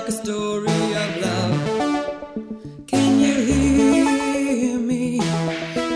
like 0.00 0.08
a 0.08 0.12
story 0.12 0.94
of 1.02 1.10
love. 1.24 2.86
Can 2.86 3.18
you 3.18 3.34
hear 3.50 4.78
me? 4.78 5.18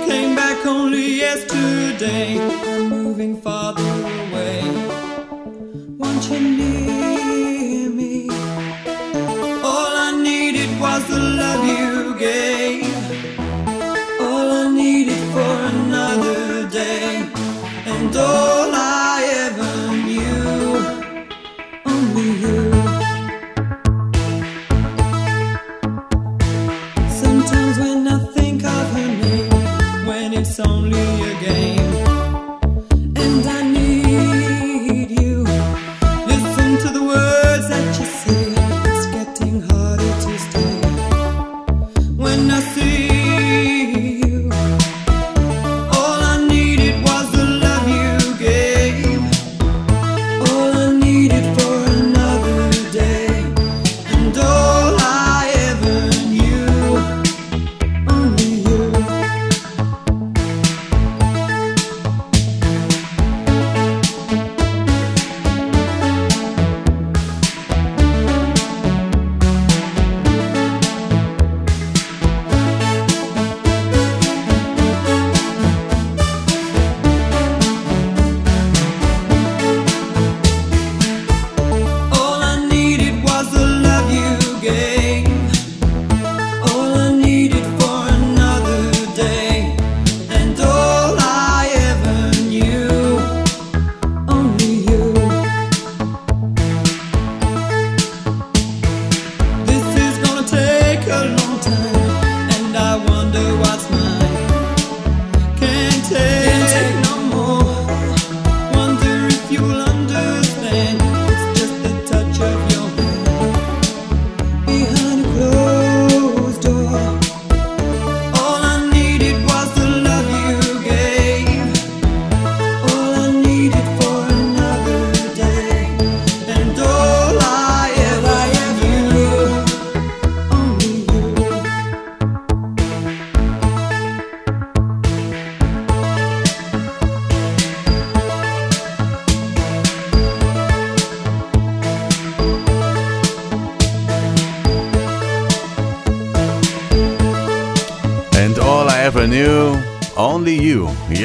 Came 0.09 0.35
back 0.35 0.65
only 0.65 1.17
yesterday. 1.17 2.70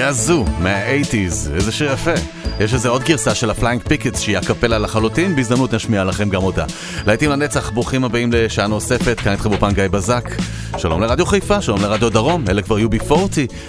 היה 0.05 0.13
זו 0.13 0.45
מה-80's, 0.59 1.53
איזה 1.55 1.71
שיר 1.71 1.91
יפה. 1.91 2.11
יש 2.59 2.73
איזה 2.73 2.89
עוד 2.89 3.03
גרסה 3.03 3.35
של 3.35 3.49
ה 3.49 3.54
Flying 3.54 3.81
Pickets 3.81 4.19
שהיא 4.19 4.37
אקפלה 4.37 4.77
לחלוטין, 4.79 5.35
בהזדמנות 5.35 5.73
נשמיע 5.73 6.03
לכם 6.03 6.29
גם 6.29 6.43
אותה. 6.43 6.65
להיטים 7.07 7.29
לנצח, 7.29 7.69
ברוכים 7.69 8.03
הבאים 8.03 8.29
לשעה 8.33 8.67
נוספת, 8.67 9.19
כאן 9.19 9.31
איתכם 9.31 9.51
אופן 9.51 9.71
גיא 9.73 9.87
בזק. 9.87 10.29
שלום 10.77 11.01
לרדיו 11.01 11.25
חיפה, 11.25 11.61
שלום 11.61 11.81
לרדיו 11.81 12.09
דרום, 12.09 12.45
אלה 12.49 12.61
כבר 12.61 12.77
UB40, 12.77 13.13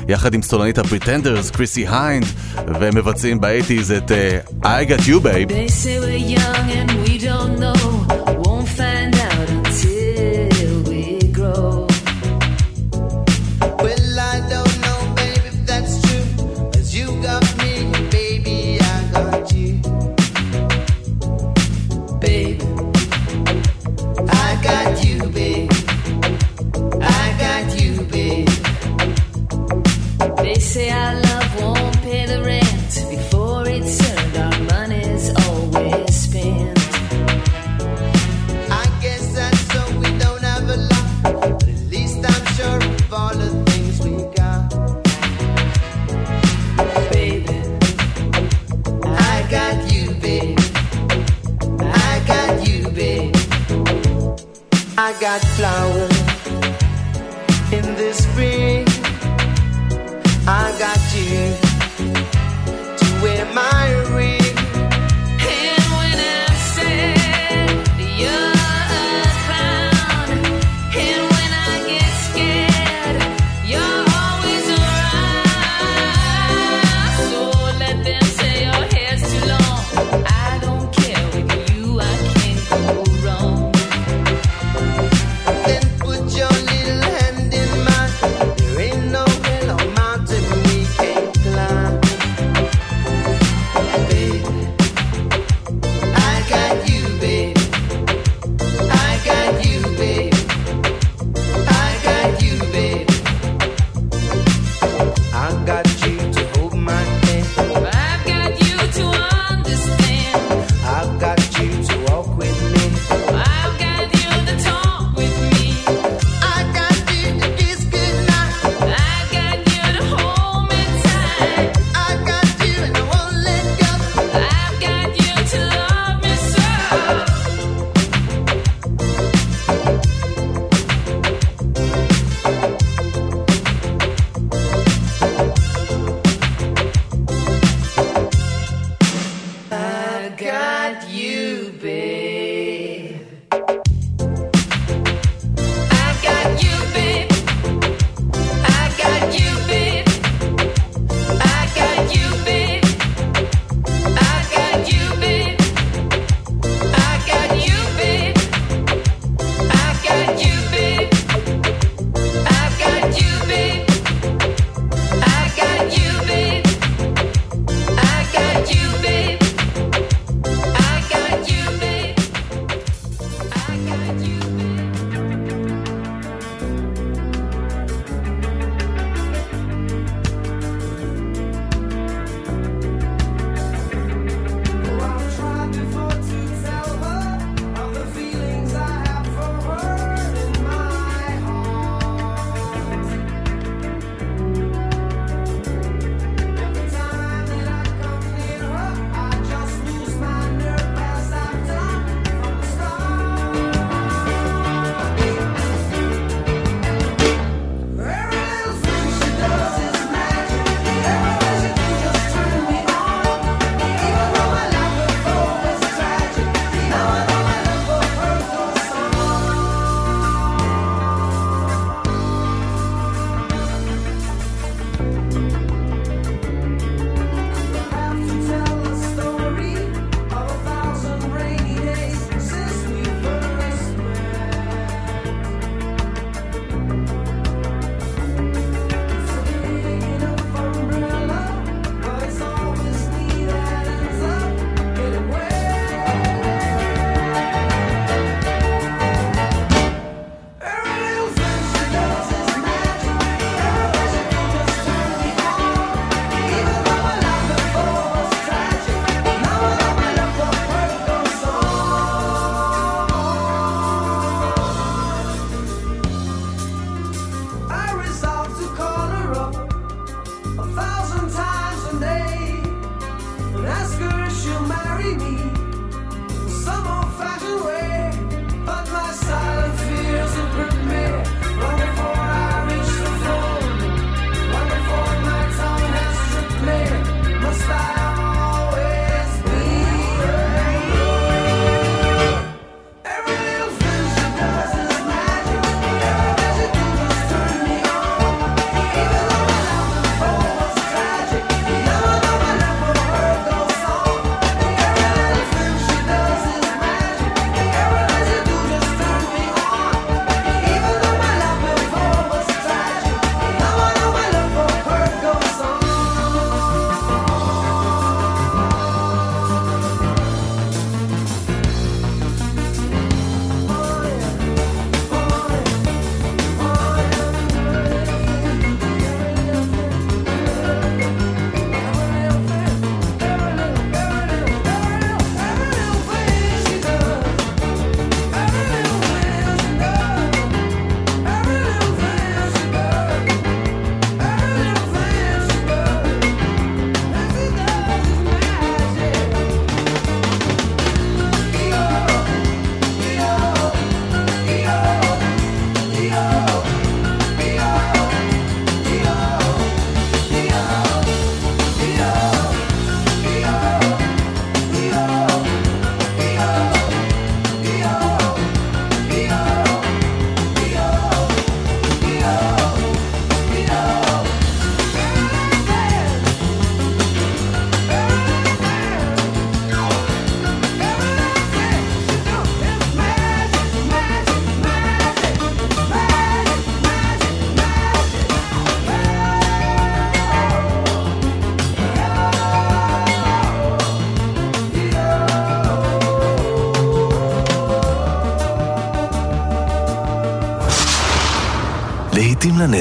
יחד 0.08 0.34
עם 0.34 0.42
סולנית 0.42 0.78
ה 0.78 0.84
Pretenders, 0.84 1.50
קריסי 1.50 1.86
היינד, 1.88 2.26
ומבצעים 2.56 2.94
מבצעים 2.94 3.41
ב 3.41 3.46
eighties 3.46 3.92
את 3.92 4.10
אה, 4.10 4.64
I 4.64 4.91
Got 4.91 5.00
You 5.00 5.20
Babe. 5.20 5.48
They 5.48 5.68
say 5.68 5.98
we're 6.00 6.38
young 6.38 6.70
and 6.78 6.91
we 7.08 7.18
don't 7.18 7.58
know 7.60 7.75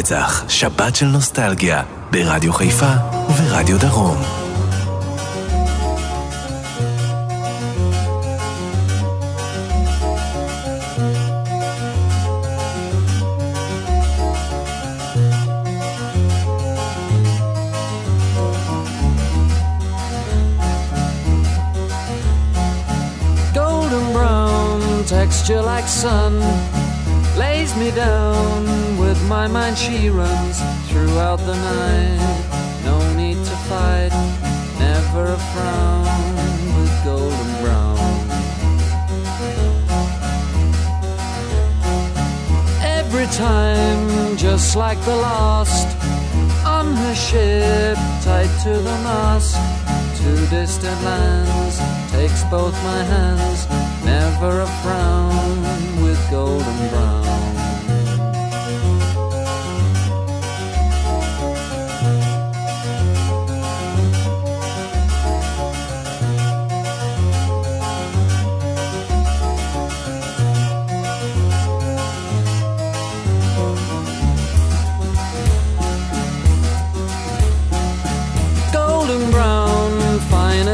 לנצח, 0.05 0.43
שבת 0.49 0.95
של 0.95 1.05
נוסטלגיה, 1.05 1.83
ברדיו 2.11 2.53
חיפה 2.53 2.91
וברדיו 3.29 3.79
דרום. 3.79 4.17
texture 25.07 25.61
like 25.61 25.87
sun 25.87 26.33
lays 27.37 27.71
me 27.79 27.89
down 27.91 28.74
my 29.47 29.59
mind 29.65 29.77
she 29.77 30.09
runs 30.09 30.57
throughout 30.89 31.37
the 31.37 31.53
night. 31.53 32.81
No 32.83 32.97
need 33.15 33.37
to 33.37 33.55
fight 33.69 34.13
never 34.79 35.25
a 35.37 35.41
frown 35.51 36.05
with 36.75 36.93
golden 37.03 37.49
brown. 37.61 37.97
Every 42.81 43.27
time 43.27 44.35
just 44.35 44.75
like 44.75 44.99
the 45.05 45.15
last 45.15 45.87
on 46.65 46.95
her 46.95 47.15
ship 47.15 47.97
tied 48.23 48.53
to 48.63 48.73
the 48.87 48.97
mast 49.05 49.55
to 50.17 50.29
distant 50.49 50.99
lands 51.03 51.77
takes 52.11 52.43
both 52.45 52.75
my 52.83 53.01
hands 53.13 53.67
never 54.03 54.61
a 54.61 54.69
frown 54.81 55.57
with 56.01 56.19
golden 56.31 56.89
brown 56.89 57.24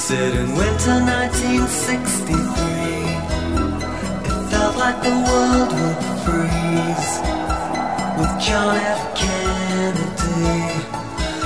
said 0.00 0.32
in 0.34 0.54
winter 0.56 0.96
1963, 0.96 2.32
it 4.24 4.50
felt 4.50 4.74
like 4.76 4.98
the 5.02 5.10
world 5.28 5.70
would 5.76 6.00
freeze 6.24 7.20
with 8.16 8.32
John 8.40 8.76
F. 8.80 9.02
Kennedy 9.14 10.56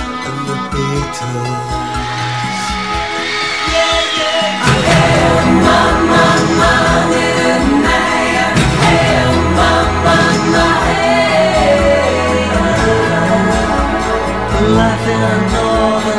and 0.07 0.41
the 0.47 0.57
Beatles. 0.71 1.75
Yeah, 3.75 4.19
yeah. 4.19 4.63
I 4.63 4.75
held 4.87 5.47
my, 5.67 5.83
my, 6.11 6.31
my 6.61 7.11
in 7.27 7.83
air. 7.91 8.55
Held 8.87 9.43
my, 9.59 9.75
my, 10.05 10.27
my 10.55 10.71
air. 10.95 11.75
Life 14.79 15.05
in 15.13 15.21
a 15.21 15.35
northern 15.53 16.14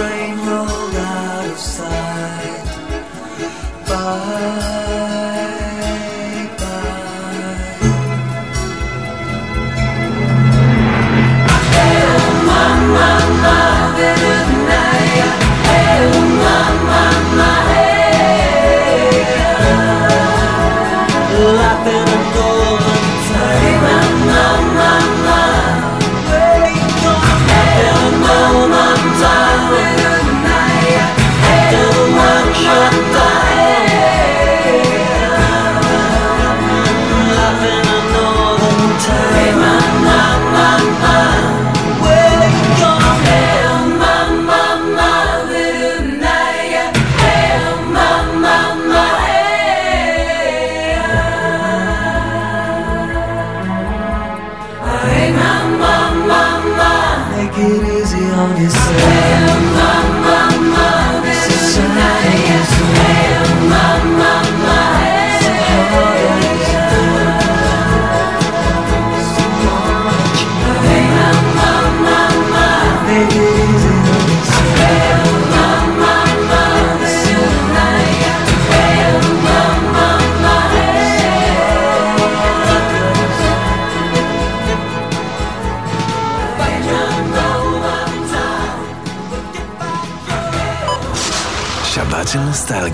train 0.00 0.34
rolled 0.46 0.94
out 0.94 1.50
of 1.50 1.58
sight. 1.58 2.64
But. 3.86 4.79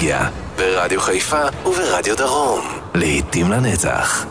טכנולוגיה, 0.07 0.29
ברדיו 0.57 1.01
חיפה 1.01 1.43
וברדיו 1.67 2.17
דרום. 2.17 2.61
לעתים 2.95 3.51
לנצח. 3.51 4.27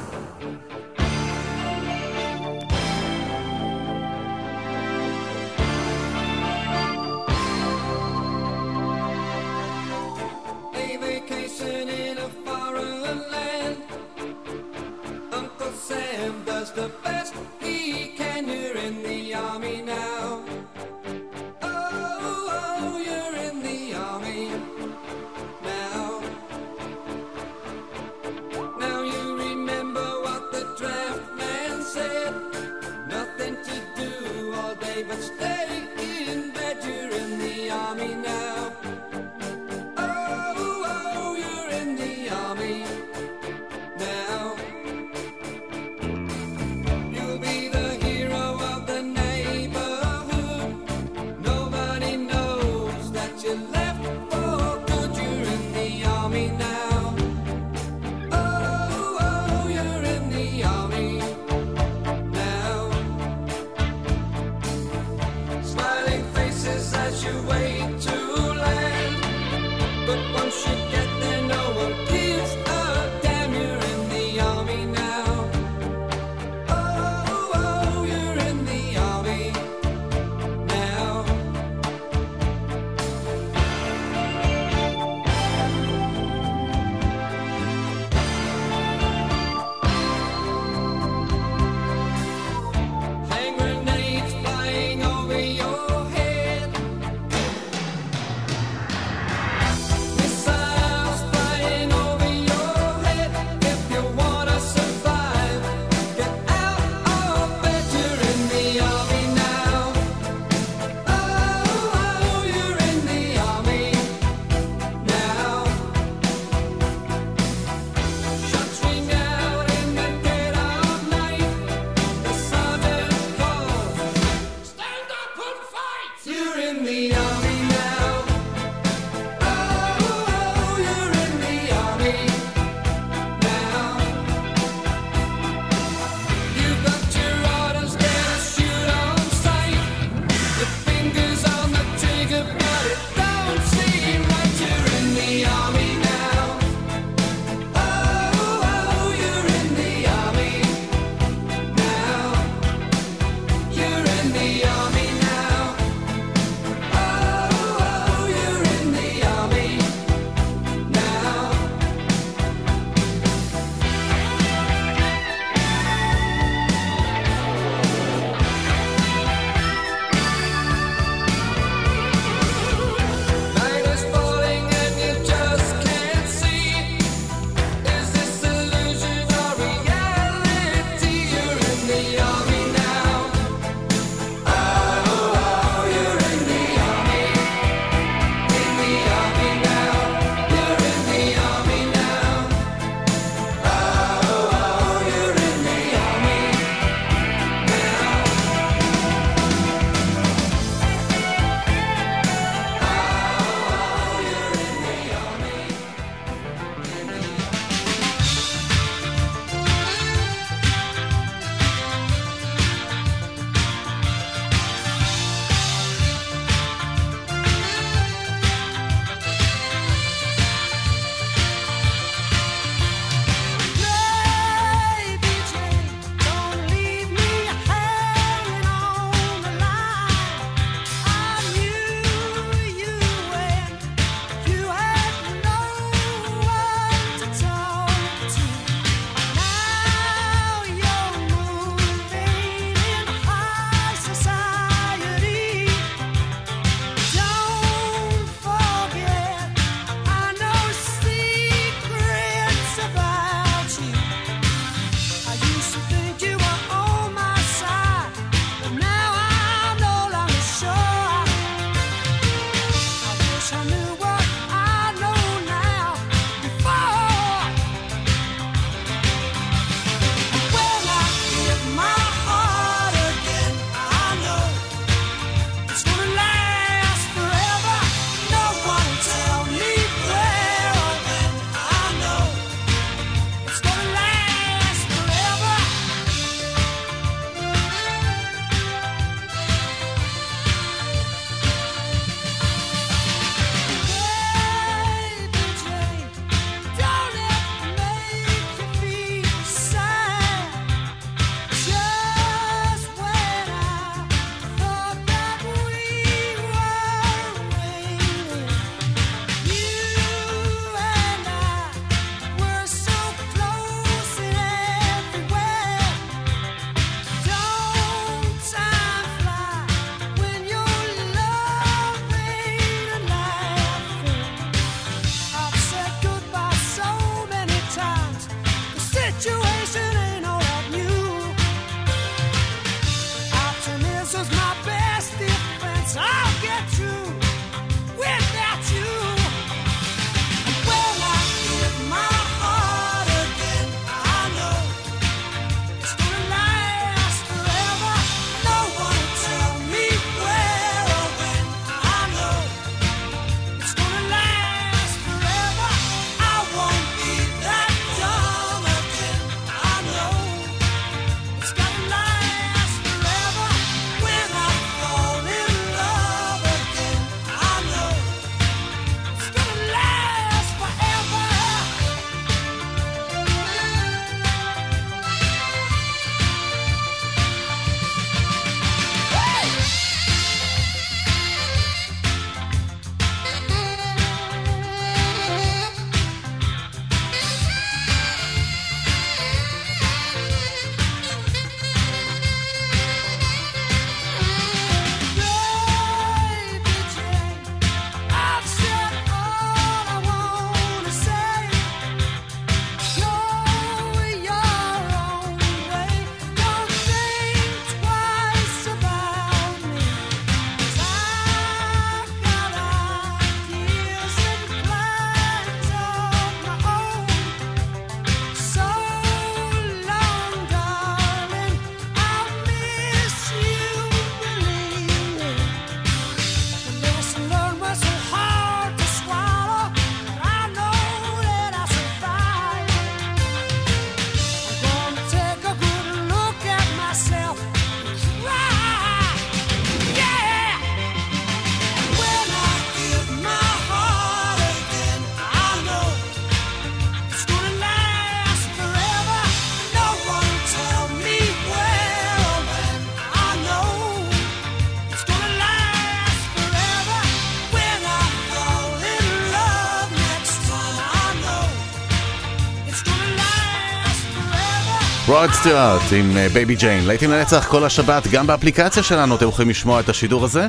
רוד 465.25 465.33
סטיוארט 465.33 465.81
עם 465.91 466.17
אה, 466.17 466.29
Baby 466.29 466.55
Jane. 466.55 466.87
להיטים 466.87 467.11
לנצח 467.11 467.47
כל 467.47 467.63
השבת, 467.63 468.07
גם 468.07 468.27
באפליקציה 468.27 468.83
שלנו 468.83 469.15
אתם 469.15 469.27
יכולים 469.27 469.49
לשמוע 469.49 469.79
את 469.79 469.89
השידור 469.89 470.25
הזה. 470.25 470.47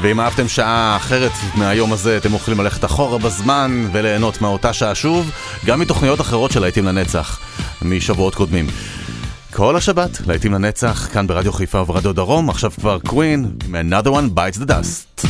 ואם 0.00 0.20
אהבתם 0.20 0.48
שעה 0.48 0.96
אחרת 0.96 1.32
מהיום 1.54 1.92
הזה, 1.92 2.16
אתם 2.16 2.34
יכולים 2.34 2.60
ללכת 2.60 2.84
אחורה 2.84 3.18
בזמן 3.18 3.88
וליהנות 3.92 4.42
מאותה 4.42 4.72
שעה 4.72 4.94
שוב, 4.94 5.30
גם 5.66 5.80
מתוכניות 5.80 6.20
אחרות 6.20 6.50
של 6.52 6.60
להיטים 6.60 6.84
לנצח, 6.84 7.40
משבועות 7.82 8.34
קודמים. 8.34 8.66
כל 9.52 9.76
השבת, 9.76 10.20
להיטים 10.26 10.52
לנצח, 10.54 11.08
כאן 11.12 11.26
ברדיו 11.26 11.52
חיפה 11.52 11.80
וברדיו 11.80 12.12
דרום, 12.12 12.50
עכשיו 12.50 12.70
כבר 12.70 12.98
Queen, 12.98 13.50
מ- 13.68 13.92
another 13.92 14.08
one 14.08 14.38
bites 14.38 14.62
the 14.62 14.70
dust. 14.70 15.26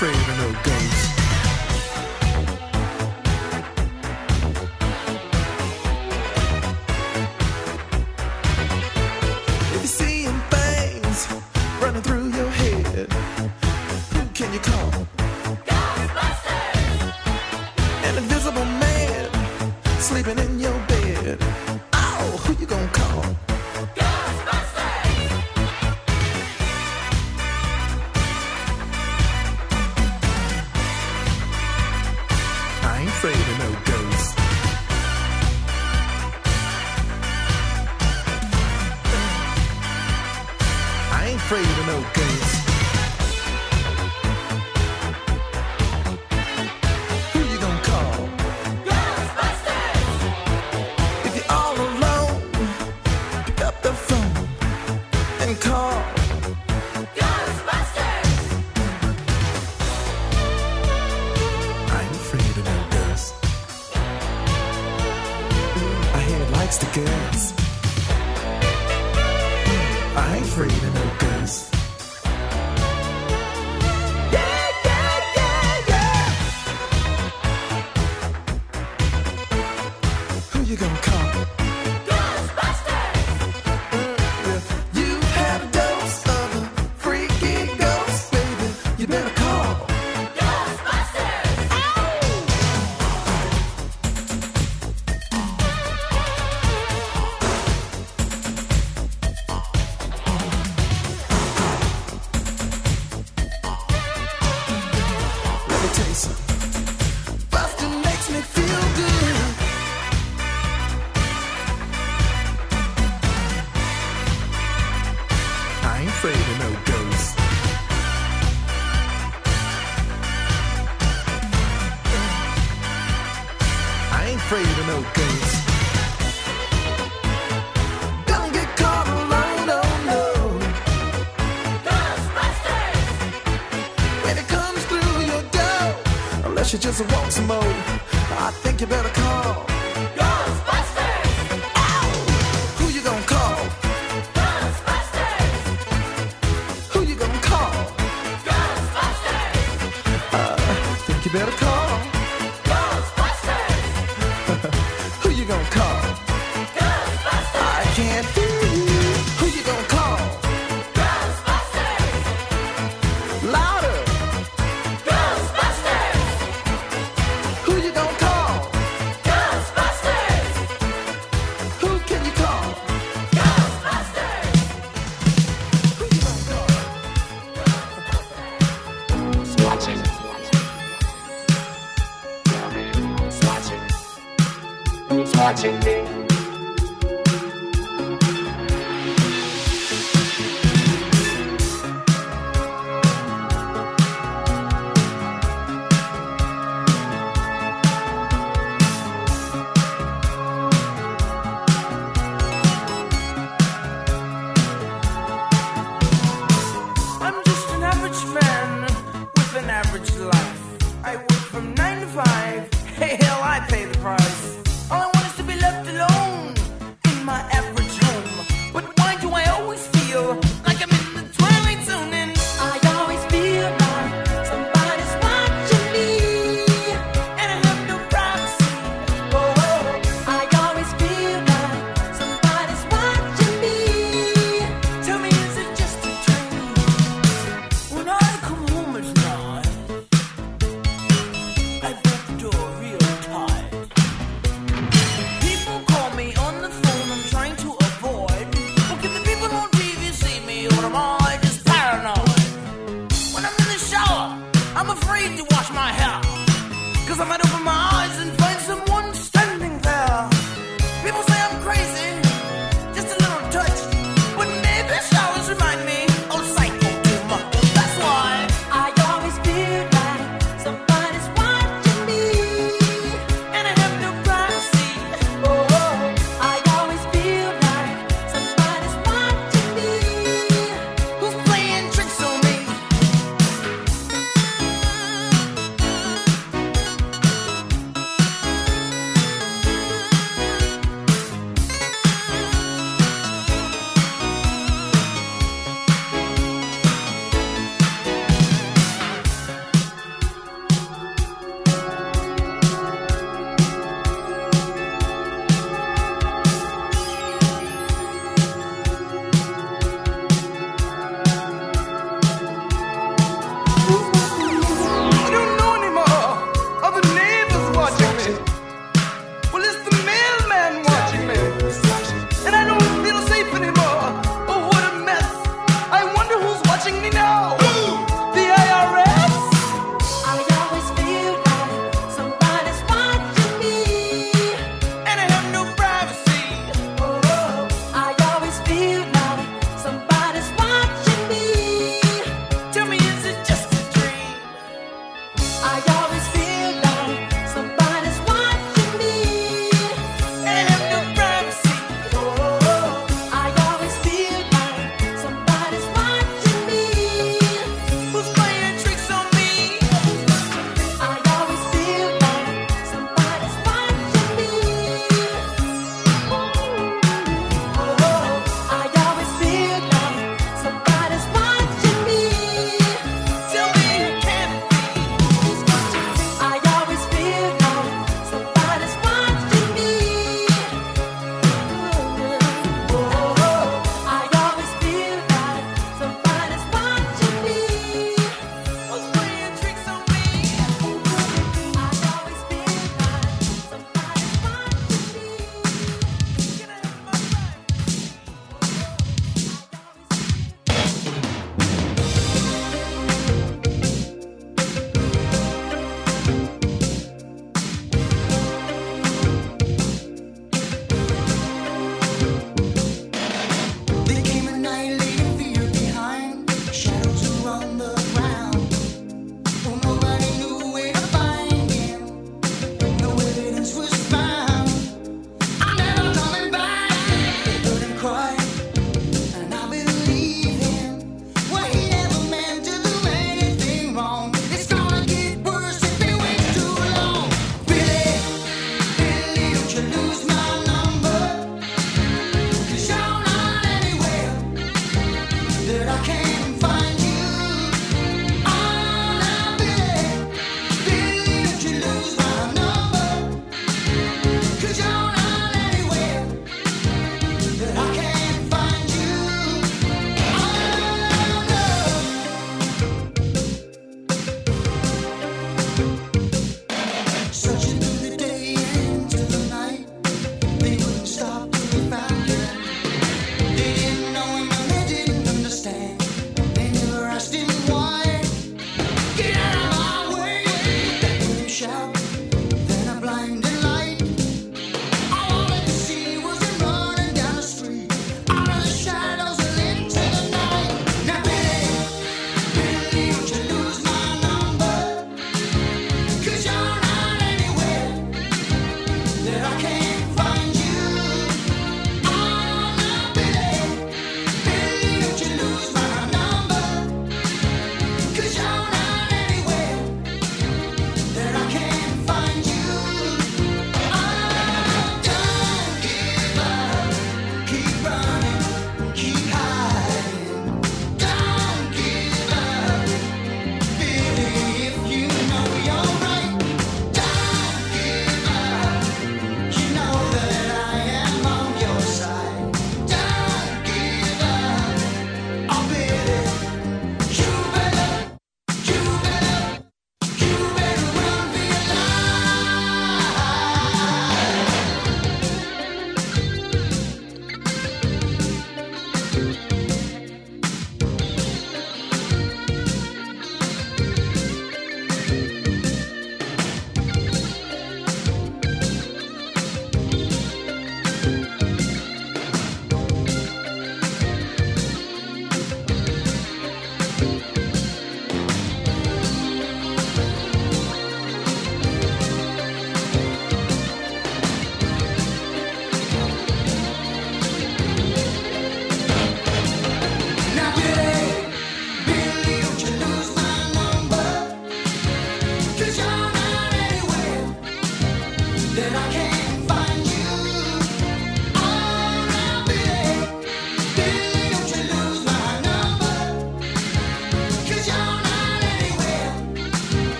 afraid 0.00 0.14
of 0.14 0.38
no 0.38 0.62
ghost. 0.62 0.87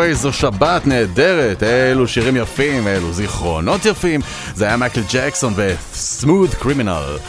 Away 0.00 0.14
זו 0.14 0.32
שבת 0.32 0.86
נהדרת, 0.86 1.62
אלו 1.62 2.08
שירים 2.08 2.36
יפים, 2.36 2.88
אלו 2.88 3.12
זיכרונות 3.12 3.84
יפים. 3.84 4.20
זה 4.54 4.64
היה 4.64 4.76
מייקל 4.76 5.02
ג'קסון 5.12 5.52
ו-Smooth 5.56 6.62
Criminal. 6.64 7.20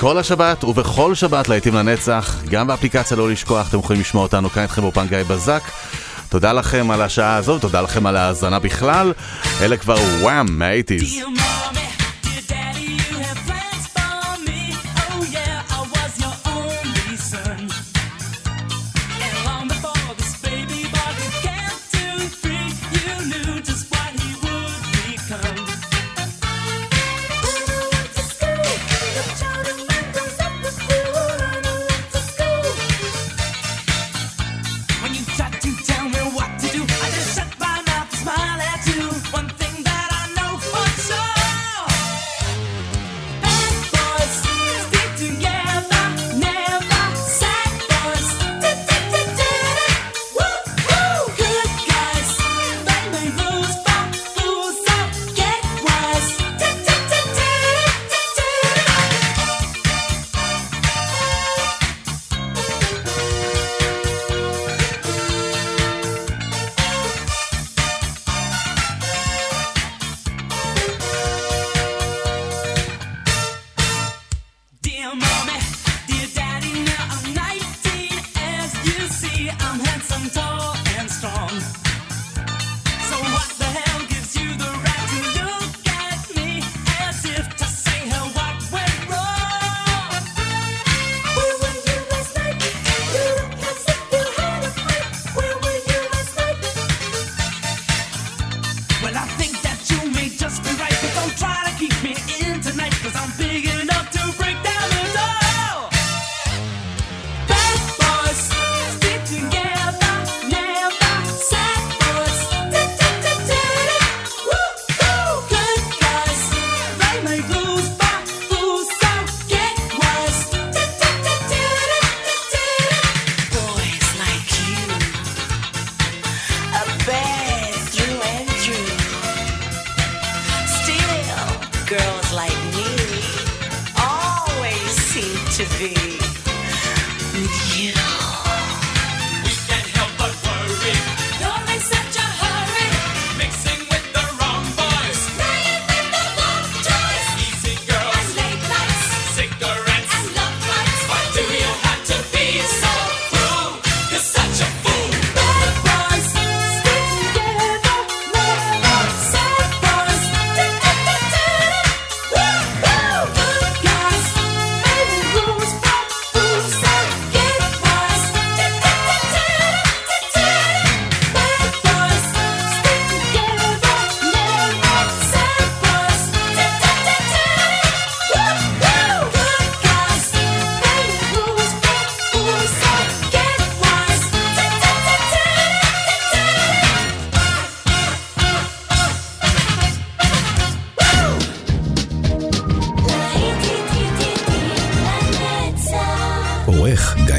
כל 0.00 0.18
השבת 0.18 0.64
ובכל 0.64 1.14
שבת 1.14 1.48
להיטים 1.48 1.74
לנצח, 1.74 2.36
גם 2.48 2.66
באפליקציה 2.66 3.16
לא 3.16 3.30
לשכוח, 3.30 3.68
אתם 3.68 3.78
יכולים 3.78 4.00
לשמוע 4.00 4.22
אותנו 4.22 4.50
כאן 4.50 4.62
איתכם 4.62 4.82
באופן 4.82 5.06
גיא 5.06 5.18
בזק. 5.28 5.62
תודה 6.28 6.52
לכם 6.52 6.90
על 6.90 7.02
השעה 7.02 7.36
הזאת, 7.36 7.60
תודה 7.60 7.80
לכם 7.80 8.06
על 8.06 8.16
ההאזנה 8.16 8.58
בכלל. 8.58 9.12
אלה 9.60 9.76
כבר 9.76 9.96
וואם 10.20 10.46
מהאיטיז. 10.58 11.22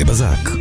גיא 0.01 0.09
בזק. 0.09 0.60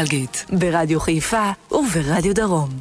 נוסטלגית, 0.00 0.46
ברדיו 0.52 1.00
חיפה 1.00 1.50
וברדיו 1.72 2.34
דרום. 2.34 2.80